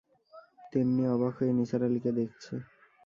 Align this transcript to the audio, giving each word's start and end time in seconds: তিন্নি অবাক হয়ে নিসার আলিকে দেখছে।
তিন্নি 0.71 1.03
অবাক 1.07 1.33
হয়ে 1.39 1.53
নিসার 1.57 1.81
আলিকে 1.87 2.11
দেখছে। 2.19 2.53